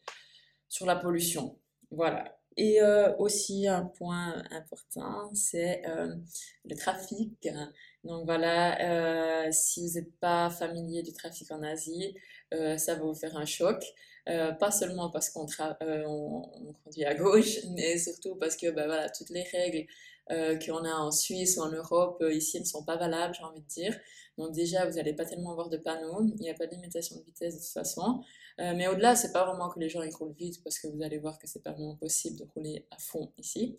sur 0.69 0.87
la 0.87 0.97
pollution. 0.97 1.59
Voilà. 1.91 2.39
Et 2.61 2.83
euh, 2.83 3.15
aussi 3.19 3.69
un 3.69 3.85
point 3.85 4.43
important, 4.51 5.33
c'est 5.33 5.81
euh, 5.87 6.13
le 6.69 6.75
trafic. 6.75 7.49
Donc 8.03 8.25
voilà, 8.25 9.47
euh, 9.47 9.49
si 9.53 9.87
vous 9.87 9.95
n'êtes 9.95 10.13
pas 10.19 10.51
familier 10.51 11.05
du 11.05 11.13
trafic 11.13 11.53
en 11.53 11.63
Asie, 11.63 12.17
ça 12.51 12.97
va 12.97 13.03
vous 13.03 13.15
faire 13.15 13.37
un 13.37 13.45
choc. 13.45 13.81
pas 14.27 14.73
seulement 14.73 15.09
parce 15.09 15.31
qu'on 15.31 15.47
on, 15.81 16.73
conduit 16.85 17.05
à 17.05 17.15
gauche, 17.15 17.59
mais 17.77 17.97
surtout 17.97 18.35
parce 18.35 18.57
que 18.57 18.71
bah, 18.71 18.87
voilà, 18.87 19.09
toutes 19.09 19.31
les 19.31 19.45
règles 19.45 19.87
qu'on 20.29 20.85
a 20.85 20.95
en 20.95 21.11
Suisse 21.11 21.57
ou 21.57 21.63
en 21.63 21.71
Europe 21.71 22.23
ici 22.31 22.61
ne 22.61 22.65
sont 22.65 22.85
pas 22.85 22.97
valables, 22.97 23.35
j'ai 23.35 23.45
envie 23.45 23.61
de 23.61 23.67
dire. 23.67 23.99
Donc 24.39 24.53
déjà, 24.53 24.87
vous 24.87 24.95
n'allez 24.95 25.13
pas 25.13 25.25
tellement 25.25 25.55
voir 25.55 25.69
de 25.69 25.77
panneaux, 25.77 26.23
il 26.23 26.41
n'y 26.41 26.49
a 26.49 26.55
pas 26.55 26.67
de 26.67 26.71
limitation 26.71 27.17
de 27.17 27.23
vitesse 27.23 27.55
de 27.55 27.61
toute 27.61 27.73
façon. 27.73 28.23
Euh, 28.61 28.73
mais 28.77 28.87
au-delà, 28.87 29.17
c'est 29.17 29.33
pas 29.33 29.45
vraiment 29.45 29.69
que 29.69 29.81
les 29.81 29.89
gens 29.89 30.03
ils 30.03 30.15
roulent 30.15 30.35
vite 30.35 30.63
parce 30.63 30.79
que 30.79 30.87
vous 30.87 31.03
allez 31.03 31.19
voir 31.19 31.39
que 31.39 31.49
c'est 31.49 31.63
pas 31.63 31.73
vraiment 31.73 31.97
possible 31.97 32.39
de 32.39 32.45
rouler 32.55 32.87
à 32.93 32.99
fond 32.99 33.33
ici. 33.37 33.77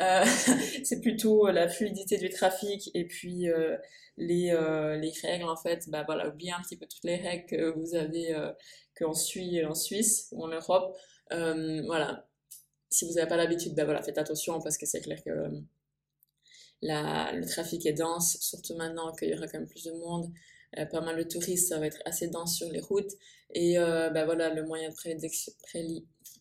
Euh, 0.00 0.24
c'est 0.84 1.00
plutôt 1.00 1.48
la 1.48 1.68
fluidité 1.68 2.18
du 2.18 2.28
trafic 2.28 2.90
et 2.94 3.06
puis 3.06 3.48
euh, 3.48 3.76
les, 4.18 4.52
les 5.00 5.12
règles 5.22 5.48
en 5.48 5.56
fait. 5.56 5.88
Bah 5.88 6.04
voilà, 6.04 6.28
oubliez 6.28 6.52
un 6.52 6.60
petit 6.60 6.76
peu 6.76 6.86
toutes 6.86 7.04
les 7.04 7.16
règles 7.16 7.46
que 7.46 7.70
vous 7.70 7.94
avez 7.94 8.36
qu'on 8.98 9.14
suit 9.14 9.64
en 9.64 9.74
Suisse 9.74 10.28
ou 10.32 10.44
en 10.44 10.48
Europe. 10.48 10.94
voilà, 11.30 12.26
si 12.90 13.06
vous 13.06 13.14
n'avez 13.14 13.28
pas 13.28 13.36
l'habitude, 13.36 13.74
bah 13.74 13.84
voilà, 13.84 14.02
faites 14.02 14.18
attention 14.18 14.60
parce 14.60 14.76
que 14.76 14.84
c'est 14.84 15.00
clair 15.00 15.22
que 15.24 15.30
la, 16.82 17.32
le 17.32 17.46
trafic 17.46 17.86
est 17.86 17.92
dense, 17.92 18.36
surtout 18.40 18.74
maintenant 18.74 19.12
qu'il 19.12 19.30
y 19.30 19.34
aura 19.34 19.46
quand 19.46 19.58
même 19.58 19.68
plus 19.68 19.84
de 19.84 19.92
monde. 19.92 20.30
Euh, 20.78 20.86
pas 20.86 21.00
mal 21.00 21.16
de 21.16 21.22
touristes, 21.22 21.68
ça 21.68 21.78
va 21.78 21.86
être 21.86 22.00
assez 22.04 22.28
dense 22.28 22.56
sur 22.56 22.70
les 22.70 22.80
routes. 22.80 23.12
Et 23.54 23.78
euh, 23.78 24.10
bah 24.10 24.24
voilà, 24.24 24.52
le 24.52 24.64
moyen 24.64 24.88
de 24.88 24.94
prédilection, 24.94 25.52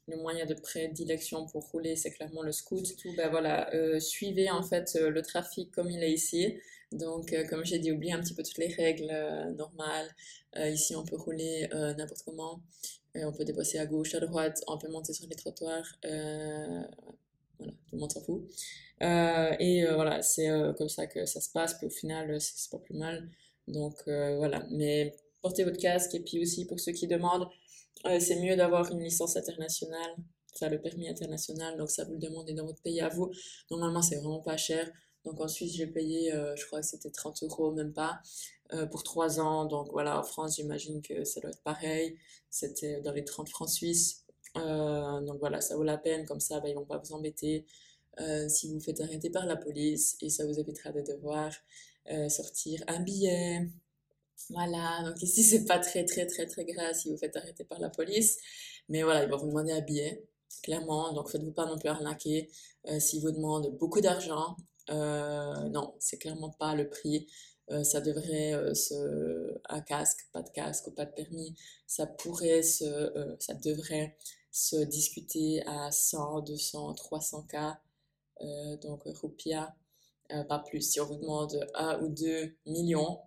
le 0.07 0.17
moyen 0.17 0.45
de 0.45 0.53
prédilection 0.53 1.45
pour 1.48 1.69
rouler, 1.69 1.95
c'est 1.95 2.12
clairement 2.12 2.41
le 2.41 2.51
scoot. 2.51 2.95
Tout, 2.98 3.13
bah 3.17 3.29
voilà, 3.29 3.74
euh, 3.74 4.00
suivez 4.00 4.50
en 4.50 4.63
fait 4.63 4.95
le 4.95 5.21
trafic 5.21 5.71
comme 5.71 5.89
il 5.91 6.03
est 6.03 6.12
ici. 6.12 6.57
Donc, 6.91 7.33
comme 7.50 7.63
j'ai 7.65 7.79
dit, 7.79 7.91
oubliez 7.91 8.13
un 8.13 8.19
petit 8.21 8.33
peu 8.33 8.43
toutes 8.43 8.57
les 8.57 8.74
règles 8.74 9.12
normales. 9.57 10.10
ici, 10.57 10.93
on 10.95 11.05
peut 11.05 11.15
rouler 11.15 11.69
n'importe 11.98 12.24
comment. 12.25 12.62
on 13.15 13.31
peut 13.31 13.45
dépasser 13.45 13.77
à 13.79 13.86
gauche, 13.86 14.13
à 14.15 14.19
droite. 14.19 14.62
On 14.67 14.77
peut 14.77 14.89
monter 14.89 15.13
sur 15.13 15.25
les 15.29 15.36
trottoirs. 15.38 15.86
Voilà, 17.61 17.73
tout 17.87 17.95
le 17.95 17.99
monde 17.99 18.11
s'en 18.11 18.21
fout. 18.21 18.43
et 19.01 19.85
voilà, 19.93 20.21
c'est 20.21 20.49
comme 20.77 20.89
ça 20.89 21.07
que 21.07 21.25
ça 21.25 21.41
se 21.41 21.49
passe. 21.51 21.75
Puis 21.75 21.87
au 21.87 21.89
final, 21.89 22.39
c'est 22.41 22.69
pas 22.71 22.79
plus 22.79 22.95
mal. 22.95 23.29
Donc 23.67 23.95
euh, 24.07 24.37
voilà, 24.37 24.65
mais 24.71 25.15
portez 25.41 25.63
votre 25.63 25.77
casque 25.77 26.15
et 26.15 26.19
puis 26.19 26.41
aussi 26.41 26.65
pour 26.65 26.79
ceux 26.79 26.91
qui 26.91 27.07
demandent, 27.07 27.47
euh, 28.05 28.19
c'est 28.19 28.39
mieux 28.39 28.55
d'avoir 28.55 28.91
une 28.91 29.01
licence 29.01 29.35
internationale, 29.37 30.15
ça 30.53 30.69
le 30.69 30.81
permis 30.81 31.07
international, 31.09 31.77
donc 31.77 31.89
ça 31.89 32.03
vous 32.05 32.13
le 32.13 32.19
demandez 32.19 32.53
dans 32.53 32.65
votre 32.65 32.81
pays 32.81 33.01
à 33.01 33.09
vous. 33.09 33.31
Normalement 33.69 34.01
c'est 34.01 34.17
vraiment 34.17 34.41
pas 34.41 34.57
cher. 34.57 34.91
Donc 35.25 35.39
en 35.39 35.47
Suisse 35.47 35.75
j'ai 35.75 35.87
payé, 35.87 36.33
euh, 36.33 36.55
je 36.55 36.65
crois 36.65 36.81
que 36.81 36.85
c'était 36.87 37.11
30 37.11 37.43
euros, 37.43 37.71
même 37.71 37.93
pas, 37.93 38.21
pour 38.91 39.03
3 39.03 39.39
ans. 39.39 39.65
Donc 39.65 39.89
voilà, 39.91 40.19
en 40.19 40.23
France 40.23 40.55
j'imagine 40.55 41.01
que 41.01 41.23
ça 41.23 41.41
doit 41.41 41.51
être 41.51 41.63
pareil. 41.63 42.17
C'était 42.49 43.01
dans 43.01 43.11
les 43.11 43.23
30 43.23 43.49
francs 43.49 43.69
suisses. 43.69 44.25
Donc 44.55 45.39
voilà, 45.39 45.62
ça 45.62 45.75
vaut 45.75 45.84
la 45.84 45.98
peine, 45.98 46.25
comme 46.25 46.39
ça 46.39 46.60
bah, 46.60 46.70
ils 46.70 46.75
vont 46.75 46.86
pas 46.86 46.98
vous 46.98 47.13
embêter. 47.13 47.65
si 48.50 48.74
vous 48.74 48.79
faites 48.79 49.01
arrêter 49.01 49.29
par 49.29 49.46
la 49.46 49.55
police 49.55 50.17
et 50.22 50.29
ça 50.29 50.46
vous 50.46 50.60
évitera 50.60 50.91
de 50.91 51.01
devoir 51.01 51.51
euh, 52.10 52.29
sortir 52.29 52.84
un 52.88 53.00
billet. 53.01 53.70
Voilà, 54.50 55.03
donc 55.05 55.22
ici 55.22 55.43
c'est 55.43 55.65
pas 55.65 55.79
très 55.79 56.03
très 56.05 56.25
très 56.25 56.46
très 56.48 56.65
grave 56.65 56.93
si 56.96 57.10
vous 57.12 57.17
faites 57.17 57.36
arrêter 57.38 57.63
par 57.63 57.79
la 57.79 57.89
police, 57.89 58.38
mais 58.89 59.03
voilà, 59.03 59.24
ils 59.24 59.29
vont 59.29 59.38
vous 59.38 59.48
demander 59.48 59.72
un 59.72 59.81
billet, 59.81 60.25
clairement, 60.63 61.13
donc 61.13 61.29
faites-vous 61.29 61.51
pas 61.51 61.65
non 61.67 61.77
plus 61.77 61.89
arnaquer. 61.89 62.50
Euh, 62.88 63.00
S'ils 63.00 63.22
vous 63.22 63.31
demandent 63.31 63.77
beaucoup 63.77 64.01
d'argent, 64.01 64.55
euh, 64.89 65.70
non, 65.70 65.93
c'est 66.00 66.17
clairement 66.17 66.50
pas 66.51 66.75
le 66.75 66.89
prix. 66.89 67.27
Euh, 67.70 67.84
ça 67.84 68.01
devrait 68.01 68.74
se 68.74 69.60
un 69.70 69.81
casque, 69.81 70.27
pas 70.34 70.41
de 70.41 70.50
casque 70.50 70.88
ou 70.88 70.91
pas 70.91 71.05
de 71.05 71.13
permis, 71.13 71.55
ça 71.88 72.08
pourrait 72.08 72.63
se, 72.63 73.36
ça 73.39 73.53
devrait 73.53 74.17
se 74.51 74.77
discuter 74.77 75.65
à 75.65 75.91
100, 75.91 76.41
200, 76.41 76.93
300 76.96 77.48
k, 77.50 77.55
donc 78.81 79.03
roupias 79.05 79.74
euh, 80.34 80.43
pas 80.43 80.60
plus. 80.60 80.81
Si 80.81 81.00
on 81.00 81.05
vous 81.05 81.17
demande 81.17 81.67
1 81.75 82.01
ou 82.01 82.10
2 82.10 82.55
millions, 82.65 83.20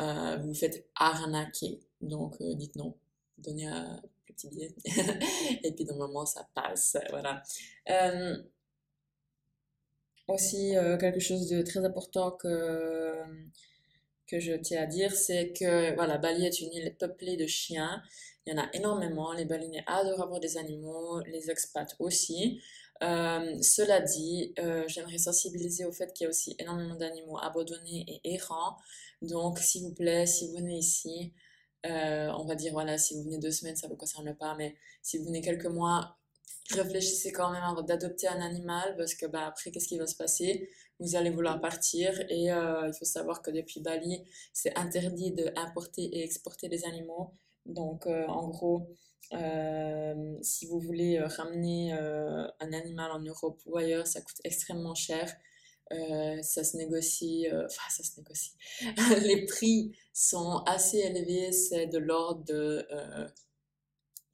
euh, 0.00 0.36
vous 0.38 0.54
faites 0.54 0.86
arnaquer. 0.94 1.80
Donc, 2.00 2.36
euh, 2.40 2.54
dites 2.54 2.76
non. 2.76 2.94
Donnez 3.38 3.68
petits 4.26 4.48
billets. 4.48 4.74
et 5.64 5.72
puis 5.72 5.84
normalement 5.84 6.26
ça 6.26 6.48
passe, 6.54 6.96
voilà. 7.10 7.42
Euh, 7.88 8.36
aussi 10.26 10.74
quelque 11.00 11.20
chose 11.20 11.48
de 11.48 11.62
très 11.62 11.84
important 11.84 12.32
que 12.32 13.14
que 14.26 14.40
je 14.40 14.52
tiens 14.52 14.82
à 14.82 14.86
dire, 14.86 15.14
c'est 15.14 15.52
que 15.52 15.94
voilà, 15.94 16.18
Bali 16.18 16.44
est 16.44 16.60
une 16.60 16.72
île 16.72 16.94
peuplée 16.98 17.36
de 17.36 17.46
chiens. 17.46 18.02
Il 18.48 18.52
y 18.52 18.58
en 18.58 18.62
a 18.62 18.70
énormément. 18.72 19.34
Les 19.34 19.44
balinais 19.44 19.84
adorent 19.86 20.22
avoir 20.22 20.40
des 20.40 20.56
animaux, 20.56 21.20
les 21.26 21.50
expats 21.50 21.94
aussi. 21.98 22.62
Euh, 23.02 23.60
cela 23.60 24.00
dit, 24.00 24.54
euh, 24.58 24.84
j'aimerais 24.88 25.18
sensibiliser 25.18 25.84
au 25.84 25.92
fait 25.92 26.14
qu'il 26.14 26.24
y 26.24 26.26
a 26.26 26.30
aussi 26.30 26.56
énormément 26.58 26.94
d'animaux 26.94 27.36
abandonnés 27.38 28.06
et 28.08 28.32
errants. 28.32 28.78
Donc, 29.20 29.58
s'il 29.58 29.82
vous 29.82 29.92
plaît, 29.92 30.24
si 30.24 30.48
vous 30.48 30.56
venez 30.56 30.78
ici, 30.78 31.34
euh, 31.84 32.30
on 32.38 32.46
va 32.46 32.54
dire, 32.54 32.72
voilà, 32.72 32.96
si 32.96 33.14
vous 33.16 33.24
venez 33.24 33.36
deux 33.36 33.50
semaines, 33.50 33.76
ça 33.76 33.86
ne 33.86 33.92
vous 33.92 33.98
concerne 33.98 34.34
pas, 34.34 34.54
mais 34.56 34.76
si 35.02 35.18
vous 35.18 35.26
venez 35.26 35.42
quelques 35.42 35.66
mois, 35.66 36.16
réfléchissez 36.70 37.32
quand 37.32 37.50
même 37.50 37.62
avant 37.62 37.82
d'adopter 37.82 38.28
un 38.28 38.40
animal 38.40 38.96
parce 38.96 39.14
que 39.14 39.26
bah, 39.26 39.46
après, 39.46 39.70
qu'est-ce 39.70 39.88
qui 39.88 39.98
va 39.98 40.06
se 40.06 40.16
passer? 40.16 40.70
Vous 41.00 41.16
allez 41.16 41.30
vouloir 41.30 41.60
partir 41.60 42.18
et 42.30 42.46
il 42.46 42.92
faut 42.98 43.04
savoir 43.04 43.42
que 43.42 43.50
depuis 43.50 43.80
Bali, 43.80 44.24
c'est 44.54 44.74
interdit 44.76 45.32
d'importer 45.32 46.02
et 46.04 46.24
exporter 46.24 46.68
des 46.68 46.86
animaux. 46.86 47.34
Donc, 47.68 48.06
en 48.06 48.48
gros, 48.48 48.88
euh, 49.34 50.38
si 50.40 50.66
vous 50.66 50.80
voulez 50.80 51.18
euh, 51.18 51.26
ramener 51.26 51.92
euh, 51.92 52.46
un 52.60 52.72
animal 52.72 53.10
en 53.10 53.20
Europe 53.20 53.60
ou 53.66 53.76
ailleurs, 53.76 54.06
ça 54.06 54.20
coûte 54.20 54.40
extrêmement 54.44 54.94
cher. 54.94 55.34
ça 56.42 56.64
se 56.64 56.76
négocie, 56.76 57.46
enfin 57.50 57.88
ça 57.90 58.02
se 58.02 58.18
négocie. 58.18 58.52
Les 59.26 59.46
prix 59.46 59.96
sont 60.12 60.62
assez 60.66 60.98
élevés, 60.98 61.52
c'est 61.52 61.86
de 61.86 61.98
l'ordre 61.98 62.44
de 62.44 62.86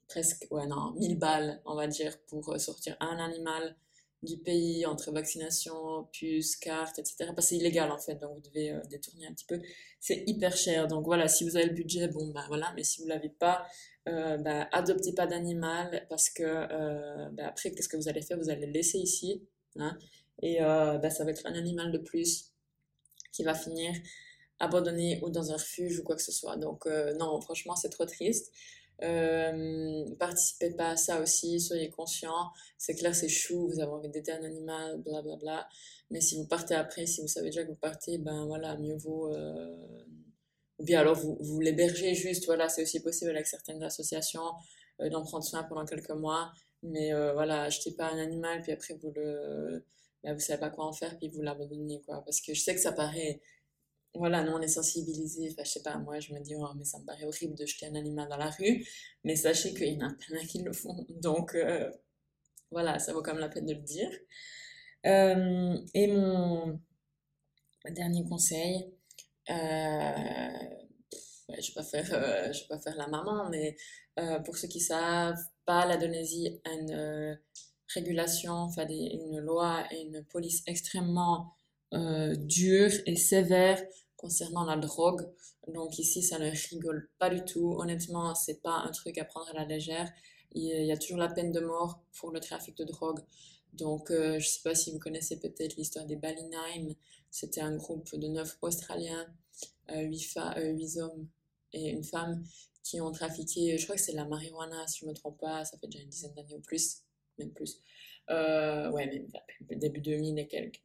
presque, 0.07 0.47
ouais 0.51 0.67
non, 0.67 0.91
1000 0.97 1.17
balles, 1.17 1.61
on 1.65 1.75
va 1.75 1.87
dire, 1.87 2.17
pour 2.27 2.59
sortir 2.59 2.97
un 2.99 3.17
animal 3.19 3.75
du 4.23 4.37
pays 4.37 4.85
entre 4.85 5.11
vaccination, 5.11 6.07
puce, 6.11 6.55
carte, 6.55 6.99
etc. 6.99 7.15
Parce 7.19 7.35
que 7.35 7.41
c'est 7.41 7.57
illégal 7.57 7.91
en 7.91 7.99
fait, 7.99 8.15
donc 8.15 8.35
vous 8.35 8.41
devez 8.41 8.73
détourner 8.89 9.27
un 9.27 9.33
petit 9.33 9.45
peu. 9.45 9.61
C'est 9.99 10.23
hyper 10.27 10.55
cher, 10.55 10.87
donc 10.87 11.05
voilà, 11.05 11.27
si 11.27 11.43
vous 11.43 11.55
avez 11.57 11.67
le 11.67 11.73
budget, 11.73 12.07
bon 12.07 12.31
ben 12.31 12.43
voilà, 12.47 12.73
mais 12.75 12.83
si 12.83 13.01
vous 13.01 13.07
l'avez 13.07 13.29
pas, 13.29 13.65
euh, 14.07 14.37
bah, 14.37 14.67
adoptez 14.71 15.13
pas 15.13 15.25
d'animal 15.25 16.05
parce 16.09 16.29
que 16.29 16.43
euh, 16.43 17.29
bah, 17.31 17.47
après, 17.47 17.71
qu'est-ce 17.71 17.89
que 17.89 17.97
vous 17.97 18.07
allez 18.07 18.21
faire? 18.21 18.37
Vous 18.37 18.49
allez 18.49 18.67
le 18.67 18.71
laisser 18.71 18.99
ici. 18.99 19.43
Hein, 19.77 19.97
et 20.41 20.61
euh, 20.61 21.09
ça 21.09 21.23
va 21.25 21.31
être 21.31 21.45
un 21.45 21.53
animal 21.53 21.91
de 21.91 21.97
plus 21.97 22.53
qui 23.31 23.43
va 23.43 23.53
finir 23.53 23.93
abandonné 24.59 25.19
ou 25.21 25.29
dans 25.29 25.51
un 25.51 25.55
refuge 25.55 25.99
ou 25.99 26.03
quoi 26.03 26.15
que 26.15 26.21
ce 26.21 26.31
soit. 26.31 26.57
Donc 26.57 26.85
euh, 26.85 27.13
non, 27.15 27.41
franchement, 27.41 27.75
c'est 27.75 27.89
trop 27.89 28.05
triste. 28.05 28.51
Euh, 29.03 30.05
participez 30.19 30.71
pas 30.71 30.91
à 30.91 30.97
ça 30.97 31.21
aussi, 31.21 31.59
soyez 31.59 31.89
conscients. 31.89 32.51
C'est 32.77 32.95
clair, 32.95 33.15
c'est 33.15 33.29
chou, 33.29 33.67
vous 33.67 33.79
avez 33.79 33.91
envie 33.91 34.09
d'aider 34.09 34.31
un 34.31 34.43
animal, 34.43 35.01
blablabla. 35.01 35.35
Bla, 35.35 35.37
bla. 35.37 35.69
Mais 36.11 36.21
si 36.21 36.37
vous 36.37 36.47
partez 36.47 36.75
après, 36.75 37.05
si 37.05 37.21
vous 37.21 37.27
savez 37.27 37.47
déjà 37.47 37.63
que 37.63 37.69
vous 37.69 37.75
partez, 37.75 38.17
ben 38.17 38.45
voilà, 38.45 38.77
mieux 38.77 38.95
vaut 38.95 39.33
ou 40.79 40.83
bien 40.83 40.99
alors 40.99 41.15
vous, 41.15 41.37
vous 41.39 41.59
l'hébergez 41.59 42.13
juste, 42.13 42.45
voilà, 42.45 42.69
c'est 42.69 42.81
aussi 42.81 43.01
possible 43.01 43.31
avec 43.31 43.47
certaines 43.47 43.81
associations 43.83 44.51
euh, 45.01 45.09
d'en 45.09 45.23
prendre 45.23 45.43
soin 45.43 45.63
pendant 45.63 45.85
quelques 45.85 46.11
mois, 46.11 46.51
mais 46.83 47.13
euh, 47.13 47.33
voilà, 47.33 47.63
achetez 47.63 47.91
pas 47.91 48.11
un 48.11 48.17
animal, 48.17 48.61
puis 48.61 48.71
après 48.71 48.95
vous 48.95 49.11
le, 49.15 49.85
bah, 50.23 50.33
vous 50.33 50.39
savez 50.39 50.59
pas 50.59 50.69
quoi 50.69 50.85
en 50.85 50.93
faire, 50.93 51.17
puis 51.17 51.29
vous 51.29 51.41
l'abandonnez, 51.41 52.01
quoi, 52.05 52.23
parce 52.23 52.41
que 52.41 52.53
je 52.53 52.61
sais 52.61 52.75
que 52.75 52.81
ça 52.81 52.91
paraît, 52.91 53.41
voilà, 54.15 54.43
nous 54.43 54.53
on 54.53 54.61
est 54.61 54.67
sensibilisés, 54.67 55.49
enfin 55.51 55.63
je 55.63 55.71
sais 55.71 55.83
pas, 55.83 55.97
moi 55.97 56.19
je 56.19 56.33
me 56.33 56.39
dis, 56.39 56.55
oh, 56.57 56.67
mais 56.77 56.85
ça 56.85 56.99
me 56.99 57.05
paraît 57.05 57.25
horrible 57.25 57.55
de 57.55 57.65
jeter 57.65 57.87
un 57.87 57.95
animal 57.95 58.27
dans 58.29 58.37
la 58.37 58.49
rue, 58.49 58.85
mais 59.23 59.35
sachez 59.35 59.73
qu'il 59.73 59.93
y 59.93 60.03
en 60.03 60.07
a 60.07 60.13
plein 60.13 60.45
qui 60.45 60.59
le 60.63 60.73
font, 60.73 61.05
donc 61.21 61.55
euh, 61.55 61.89
voilà, 62.71 62.99
ça 62.99 63.13
vaut 63.13 63.21
quand 63.21 63.33
même 63.33 63.41
la 63.41 63.49
peine 63.49 63.65
de 63.65 63.73
le 63.73 63.81
dire. 63.81 64.09
et 65.03 66.07
mon 66.07 66.79
dernier 67.91 68.25
conseil, 68.25 68.91
euh, 69.49 69.53
je 71.49 71.67
vais 71.67 71.73
pas 71.75 71.83
faire, 71.83 72.13
euh, 72.13 72.47
vais 72.47 72.67
pas 72.67 72.79
faire 72.79 72.95
la 72.97 73.07
maman, 73.07 73.49
mais 73.49 73.75
euh, 74.19 74.39
pour 74.39 74.57
ceux 74.57 74.67
qui 74.67 74.79
savent 74.79 75.43
pas, 75.65 75.85
l'Indonésie 75.85 76.59
a 76.65 76.73
une 76.73 77.39
régulation, 77.93 78.53
enfin 78.53 78.87
une 78.87 79.39
loi 79.39 79.85
et 79.91 80.01
une 80.01 80.23
police 80.25 80.63
extrêmement 80.67 81.53
dure 81.91 82.91
et 83.05 83.15
sévère 83.15 83.81
concernant 84.17 84.65
la 84.65 84.77
drogue. 84.77 85.27
Donc 85.67 85.99
ici, 85.99 86.21
ça 86.23 86.39
ne 86.39 86.49
rigole 86.69 87.09
pas 87.19 87.29
du 87.29 87.43
tout. 87.43 87.75
Honnêtement, 87.77 88.35
c'est 88.35 88.61
pas 88.61 88.77
un 88.77 88.91
truc 88.91 89.17
à 89.17 89.25
prendre 89.25 89.49
à 89.49 89.53
la 89.53 89.65
légère. 89.65 90.11
Il 90.51 90.85
y 90.85 90.91
a 90.91 90.97
toujours 90.97 91.17
la 91.17 91.27
peine 91.27 91.51
de 91.51 91.59
mort 91.59 92.01
pour 92.17 92.31
le 92.31 92.39
trafic 92.39 92.77
de 92.77 92.85
drogue. 92.85 93.19
Donc, 93.73 94.05
je 94.09 94.39
sais 94.39 94.61
pas 94.63 94.73
si 94.73 94.93
vous 94.93 94.99
connaissez 94.99 95.37
peut-être 95.37 95.75
l'histoire 95.75 96.05
des 96.05 96.15
Bali 96.15 96.43
Nine. 96.43 96.95
C'était 97.35 97.59
un 97.59 97.75
groupe 97.75 98.15
de 98.15 98.29
neuf 98.29 98.57
Australiens, 98.61 99.27
euh, 99.91 100.03
huit, 100.03 100.25
euh, 100.37 100.71
huit 100.71 100.97
hommes 100.99 101.27
et 101.73 101.89
une 101.89 102.05
femme 102.05 102.41
qui 102.81 103.01
ont 103.01 103.11
trafiqué, 103.11 103.77
je 103.77 103.83
crois 103.83 103.97
que 103.97 104.01
c'est 104.01 104.13
la 104.13 104.23
marijuana, 104.23 104.87
si 104.87 104.99
je 104.99 105.05
ne 105.05 105.09
me 105.09 105.15
trompe 105.15 105.41
pas, 105.41 105.65
ça 105.65 105.77
fait 105.77 105.87
déjà 105.87 106.01
une 106.01 106.07
dizaine 106.07 106.33
d'années 106.33 106.55
ou 106.55 106.61
plus, 106.61 107.01
même 107.37 107.51
plus. 107.51 107.81
Euh, 108.29 108.89
ouais, 108.91 109.07
même 109.69 109.79
début 109.79 109.99
2000 109.99 110.39
et 110.39 110.47
quelques, 110.47 110.81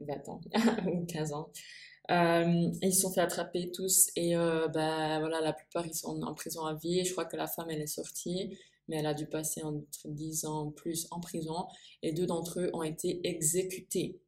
20 0.00 0.28
ans 0.28 0.40
ou 0.92 1.06
15 1.06 1.32
ans. 1.32 1.50
Ils 2.10 2.94
se 2.94 3.02
sont 3.02 3.12
fait 3.12 3.20
attraper 3.20 3.70
tous 3.70 4.10
et 4.16 4.34
bah, 4.34 5.18
voilà, 5.20 5.40
la 5.40 5.52
plupart 5.52 5.86
ils 5.86 5.94
sont 5.94 6.22
en 6.22 6.34
prison 6.34 6.64
à 6.64 6.74
vie. 6.74 7.04
Je 7.04 7.12
crois 7.12 7.24
que 7.24 7.36
la 7.36 7.46
femme 7.46 7.70
elle 7.70 7.82
est 7.82 7.86
sortie, 7.86 8.56
mais 8.88 8.96
elle 8.96 9.06
a 9.06 9.14
dû 9.14 9.26
passer 9.26 9.62
entre 9.62 10.08
10 10.08 10.44
ans 10.46 10.70
plus 10.70 11.06
en 11.10 11.20
prison 11.20 11.66
et 12.02 12.12
deux 12.12 12.26
d'entre 12.26 12.60
eux 12.60 12.70
ont 12.72 12.82
été 12.82 13.20
exécutés 13.28 14.20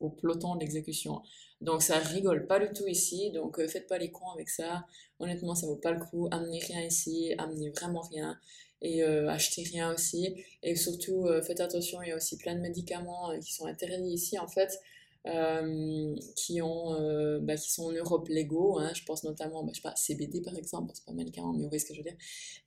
au 0.00 0.10
peloton 0.10 0.56
d'exécution. 0.56 1.22
Donc 1.60 1.82
ça 1.82 1.98
rigole 1.98 2.46
pas 2.46 2.58
du 2.58 2.72
tout 2.72 2.86
ici, 2.88 3.30
donc 3.30 3.58
euh, 3.58 3.68
faites 3.68 3.86
pas 3.86 3.98
les 3.98 4.10
cons 4.10 4.30
avec 4.30 4.48
ça. 4.48 4.84
Honnêtement, 5.20 5.54
ça 5.54 5.66
vaut 5.66 5.76
pas 5.76 5.92
le 5.92 6.00
coup. 6.04 6.28
Amenez 6.32 6.58
rien 6.58 6.82
ici, 6.82 7.34
amenez 7.38 7.70
vraiment 7.70 8.00
rien 8.00 8.38
et 8.80 9.04
euh, 9.04 9.30
achetez 9.30 9.62
rien 9.62 9.94
aussi. 9.94 10.44
Et 10.64 10.74
surtout, 10.74 11.26
euh, 11.26 11.40
faites 11.40 11.60
attention, 11.60 12.02
il 12.02 12.08
y 12.08 12.12
a 12.12 12.16
aussi 12.16 12.36
plein 12.36 12.56
de 12.56 12.60
médicaments 12.60 13.30
qui 13.40 13.54
sont 13.54 13.66
interdits 13.66 14.12
ici 14.12 14.38
en 14.38 14.48
fait. 14.48 14.80
Euh, 15.28 16.16
qui, 16.34 16.60
ont, 16.62 16.94
euh, 16.94 17.38
bah, 17.40 17.54
qui 17.54 17.70
sont 17.70 17.84
en 17.84 17.92
Europe 17.92 18.26
légaux. 18.28 18.80
Hein, 18.80 18.90
je 18.92 19.04
pense 19.04 19.22
notamment, 19.22 19.62
bah, 19.62 19.70
je 19.72 19.76
sais 19.76 19.82
pas, 19.82 19.94
CBD 19.94 20.40
par 20.40 20.56
exemple, 20.56 20.90
c'est 20.94 21.04
pas 21.04 21.12
un 21.12 21.14
médicament, 21.14 21.52
mais 21.52 21.62
vous 21.62 21.68
voyez 21.68 21.78
ce 21.78 21.86
que 21.86 21.94
je 21.94 22.00
veux 22.00 22.04
dire. 22.04 22.16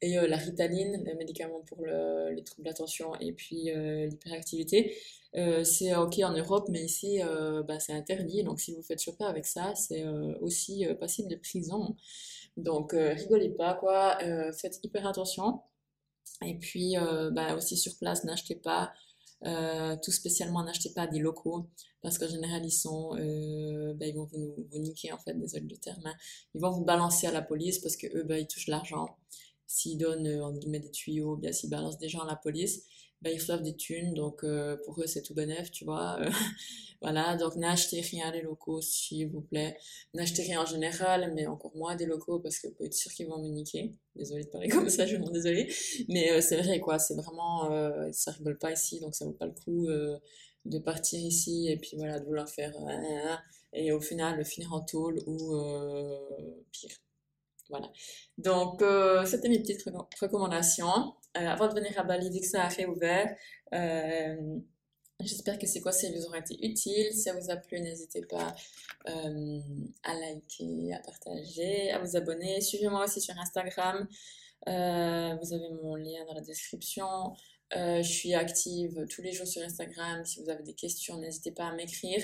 Et 0.02 0.18
euh, 0.18 0.26
la 0.28 0.38
ritaline, 0.38 1.04
le 1.06 1.16
médicament 1.16 1.60
pour 1.68 1.86
le, 1.86 2.32
les 2.34 2.44
troubles 2.46 2.66
d'attention 2.66 3.14
et 3.20 3.34
puis 3.34 3.70
l'hyperactivité. 3.74 4.96
c'est 5.64 5.94
ok 5.96 6.20
en 6.20 6.32
Europe, 6.32 6.68
mais 6.70 6.82
ici 6.84 7.20
bah, 7.68 7.80
c'est 7.80 7.94
interdit. 7.94 8.44
Donc 8.44 8.62
si 8.62 8.74
vous 8.74 8.82
faites 8.82 9.02
choper 9.02 9.26
avec 9.26 9.46
ça, 9.46 9.76
c'est 9.76 10.06
aussi 10.40 10.86
passible 11.00 11.30
de 11.30 11.36
prison. 11.36 11.96
Donc 12.58 12.94
rigolez 12.94 13.50
pas, 13.50 13.74
quoi. 13.74 14.18
faites 14.54 14.80
hyper 14.84 15.06
attention. 15.08 15.60
Et 16.46 16.56
puis 16.56 16.96
bah, 17.34 17.56
aussi 17.56 17.76
sur 17.76 17.98
place, 17.98 18.24
n'achetez 18.24 18.56
pas 18.56 18.94
euh, 19.46 19.96
tout 20.02 20.12
spécialement, 20.12 20.64
n'achetez 20.64 20.90
pas 20.90 21.08
des 21.08 21.20
locaux 21.20 21.68
parce 22.02 22.18
qu'en 22.18 22.28
général, 22.28 22.66
ils 22.66 22.72
sont, 22.72 23.16
euh, 23.16 23.94
ben, 23.94 24.10
ils 24.10 24.16
vont 24.16 24.26
vous, 24.26 24.56
vous, 24.72 24.80
niquer 24.80 25.12
en 25.12 25.18
fait, 25.18 25.34
désolé 25.34 25.66
du 25.66 25.78
terme. 25.78 26.02
Hein. 26.06 26.16
Ils 26.54 26.62
vont 26.62 26.72
vous 26.72 26.84
balancer 26.84 27.28
à 27.28 27.32
la 27.32 27.42
police 27.42 27.80
parce 27.80 27.96
que 27.96 28.08
eux, 28.18 28.24
ben, 28.24 28.38
ils 28.38 28.48
touchent 28.48 28.68
l'argent. 28.68 29.18
S'ils 29.68 29.98
donnent 29.98 30.28
euh, 30.28 30.46
entre 30.46 30.60
guillemets 30.60 30.80
des 30.80 30.92
tuyaux, 30.92 31.36
bien 31.36 31.52
s'ils 31.52 31.70
balancent 31.70 31.98
des 31.98 32.10
gens 32.10 32.22
à 32.22 32.28
la 32.28 32.36
police, 32.36 32.84
ben, 33.22 33.32
ils 33.34 33.40
reçoivent 33.40 33.64
des 33.64 33.76
thunes. 33.76 34.14
Donc 34.14 34.46
pour 34.86 35.02
eux, 35.02 35.08
c'est 35.08 35.22
tout 35.22 35.34
bénef, 35.34 35.72
tu 35.72 35.86
vois. 35.86 36.20
Voilà, 37.02 37.36
donc 37.36 37.56
n'achetez 37.56 38.02
rien 38.02 38.32
des 38.32 38.42
locaux, 38.42 38.82
s'il 38.82 39.30
vous 39.30 39.42
plaît. 39.42 39.78
N'achetez 40.16 40.44
rien 40.44 40.62
en 40.62 40.66
général, 40.66 41.34
mais 41.36 41.46
encore 41.46 41.76
moins 41.76 41.96
des 41.96 42.08
locaux 42.08 42.40
parce 42.40 42.58
que 42.58 42.68
vous 42.68 42.74
pouvez 42.74 42.88
être 42.88 42.96
sûr 42.96 43.12
qu'ils 43.12 43.28
vont 43.28 43.38
me 43.38 43.50
niquer. 43.50 43.94
Désolée 44.16 44.44
de 44.44 44.50
parler 44.50 44.70
comme 44.70 44.90
ça, 44.90 45.06
je 45.06 45.16
vraiment 45.16 45.30
désolée. 45.30 45.72
Mais 46.10 46.32
euh, 46.32 46.42
c'est 46.42 46.58
vrai, 46.58 46.80
quoi, 46.80 46.98
c'est 46.98 47.16
vraiment, 47.16 47.72
euh, 47.72 48.10
ça 48.12 48.32
rigole 48.32 48.58
pas 48.58 48.72
ici, 48.72 49.00
donc 49.00 49.14
ça 49.14 49.26
vaut 49.26 49.34
pas 49.34 49.46
le 49.46 49.54
coup 49.54 49.88
euh, 49.88 50.18
de 50.66 50.80
partir 50.80 51.20
ici 51.20 51.68
et 51.70 51.78
puis 51.78 51.96
voilà, 51.96 52.20
de 52.20 52.26
vouloir 52.26 52.50
faire, 52.50 52.74
et 53.74 53.92
au 53.92 54.00
final, 54.02 54.44
finir 54.46 54.74
en 54.74 54.82
tôle 54.82 55.22
ou 55.28 55.54
pire. 56.72 56.96
Voilà. 57.70 57.92
Donc, 58.40 58.84
c'était 59.28 59.50
mes 59.50 59.60
petites 59.60 59.84
recommandations. 60.20 61.14
Avant 61.36 61.68
de 61.68 61.74
venir 61.74 61.98
à 62.00 62.04
Bali, 62.04 62.30
dès 62.30 62.40
que 62.40 62.48
ça 62.48 62.64
a 62.64 62.68
réouvert, 62.68 63.36
J'espère 65.22 65.58
que 65.58 65.66
ces 65.66 65.80
conseils 65.80 66.14
vous 66.14 66.26
auront 66.26 66.36
été 66.36 66.56
utiles. 66.66 67.12
Si 67.14 67.22
ça 67.22 67.34
vous 67.34 67.50
a 67.50 67.56
plu, 67.56 67.80
n'hésitez 67.80 68.22
pas 68.22 68.54
euh, 69.08 69.60
à 70.04 70.14
liker, 70.14 70.94
à 70.94 71.00
partager, 71.00 71.92
à 71.92 72.00
vous 72.00 72.18
abonner. 72.18 72.60
Suivez-moi 72.60 73.06
aussi 73.06 73.22
sur 73.22 73.38
Instagram. 73.40 74.08
Euh, 74.68 75.36
vous 75.42 75.54
avez 75.54 75.70
mon 75.82 75.96
lien 75.96 76.26
dans 76.28 76.34
la 76.34 76.42
description. 76.42 77.34
Euh, 77.76 78.04
je 78.04 78.12
suis 78.12 78.34
active 78.34 79.08
tous 79.10 79.22
les 79.22 79.32
jours 79.32 79.48
sur 79.48 79.62
Instagram. 79.62 80.26
Si 80.26 80.44
vous 80.44 80.50
avez 80.50 80.64
des 80.64 80.74
questions, 80.74 81.18
n'hésitez 81.18 81.52
pas 81.52 81.68
à 81.68 81.74
m'écrire. 81.74 82.22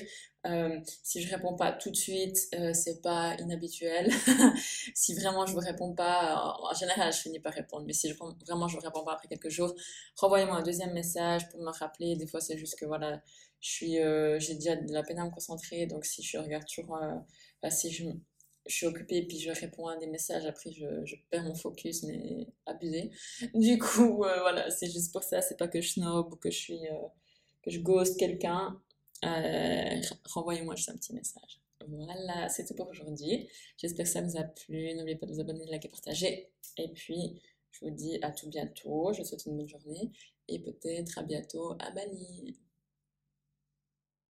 Euh, 0.47 0.79
si 1.03 1.21
je 1.21 1.29
réponds 1.29 1.55
pas 1.55 1.71
tout 1.71 1.91
de 1.91 1.95
suite, 1.95 2.49
euh, 2.55 2.73
c'est 2.73 3.01
pas 3.01 3.35
inhabituel. 3.39 4.11
si 4.95 5.13
vraiment 5.15 5.45
je 5.45 5.53
vous 5.53 5.59
réponds 5.59 5.93
pas, 5.93 6.55
en 6.61 6.73
général 6.73 7.13
je 7.13 7.19
finis 7.19 7.39
par 7.39 7.53
répondre. 7.53 7.85
Mais 7.85 7.93
si 7.93 8.11
vraiment 8.11 8.67
je 8.67 8.75
vous 8.75 8.81
réponds 8.81 9.03
pas 9.03 9.13
après 9.13 9.27
quelques 9.27 9.49
jours, 9.49 9.75
renvoyez-moi 10.17 10.55
un 10.55 10.63
deuxième 10.63 10.93
message 10.93 11.47
pour 11.49 11.61
me 11.61 11.69
rappeler. 11.71 12.15
Des 12.15 12.27
fois 12.27 12.41
c'est 12.41 12.57
juste 12.57 12.77
que 12.79 12.85
voilà, 12.85 13.21
je 13.59 13.69
suis, 13.69 13.97
j'ai 14.39 14.55
déjà 14.55 14.75
de 14.75 14.91
la 14.91 15.03
peine 15.03 15.19
à 15.19 15.25
me 15.25 15.31
concentrer. 15.31 15.85
Donc 15.85 16.05
si 16.05 16.23
je 16.23 16.37
regarde 16.37 16.65
toujours, 16.65 16.99
si 17.69 17.91
je 17.91 18.05
suis 18.67 18.85
occupée 18.85 19.23
puis 19.23 19.39
je 19.39 19.51
réponds 19.51 19.87
à 19.87 19.97
des 19.97 20.07
messages, 20.07 20.45
après 20.45 20.71
je, 20.71 21.05
je 21.05 21.15
perds 21.29 21.43
mon 21.43 21.55
focus, 21.55 22.03
mais 22.03 22.47
abusé. 22.65 23.11
Du 23.53 23.77
coup, 23.79 24.23
euh, 24.23 24.39
voilà, 24.41 24.69
c'est 24.69 24.89
juste 24.89 25.11
pour 25.11 25.23
ça, 25.23 25.41
c'est 25.41 25.57
pas 25.57 25.67
que 25.67 25.81
je 25.81 25.89
snob 25.89 26.33
ou 26.33 26.35
que 26.35 26.51
je 26.51 26.57
suis, 26.57 26.87
euh, 26.87 27.07
que 27.63 27.71
je 27.71 27.79
ghost 27.79 28.19
quelqu'un. 28.19 28.79
Euh, 29.25 30.01
renvoyez-moi 30.25 30.75
juste 30.75 30.89
un 30.89 30.95
petit 30.95 31.13
message. 31.13 31.61
Voilà, 31.87 32.49
c'est 32.49 32.65
tout 32.65 32.75
pour 32.75 32.89
aujourd'hui. 32.89 33.49
J'espère 33.77 34.05
que 34.05 34.11
ça 34.11 34.21
vous 34.21 34.37
a 34.37 34.43
plu. 34.43 34.93
N'oubliez 34.93 35.17
pas 35.17 35.25
de 35.25 35.33
vous 35.33 35.39
abonner, 35.39 35.65
de 35.65 35.71
liker, 35.71 35.89
partager. 35.89 36.51
Et 36.77 36.89
puis, 36.89 37.41
je 37.71 37.85
vous 37.85 37.91
dis 37.91 38.19
à 38.21 38.31
tout 38.31 38.49
bientôt. 38.49 39.13
Je 39.13 39.21
vous 39.21 39.27
souhaite 39.27 39.45
une 39.45 39.57
bonne 39.57 39.67
journée 39.67 40.11
et 40.47 40.59
peut-être 40.59 41.17
à 41.17 41.23
bientôt 41.23 41.75
à 41.79 41.91
Bali. 41.91 42.57